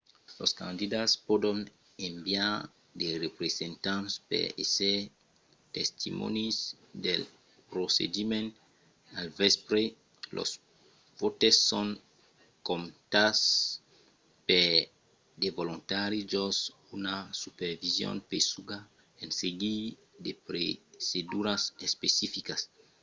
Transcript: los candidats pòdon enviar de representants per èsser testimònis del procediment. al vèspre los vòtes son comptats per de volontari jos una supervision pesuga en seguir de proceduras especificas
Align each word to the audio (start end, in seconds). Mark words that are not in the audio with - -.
los 0.39 0.51
candidats 0.61 1.13
pòdon 1.27 1.57
enviar 2.09 2.55
de 3.01 3.07
representants 3.25 4.13
per 4.29 4.45
èsser 4.63 4.97
testimònis 5.77 6.57
del 7.05 7.21
procediment. 7.71 8.47
al 9.19 9.29
vèspre 9.41 9.81
los 10.35 10.51
vòtes 11.21 11.55
son 11.69 11.87
comptats 12.69 13.41
per 14.47 14.67
de 15.41 15.49
volontari 15.59 16.19
jos 16.33 16.57
una 16.97 17.15
supervision 17.43 18.15
pesuga 18.31 18.79
en 19.23 19.29
seguir 19.41 19.79
de 20.25 20.31
proceduras 20.47 21.61
especificas 21.87 22.61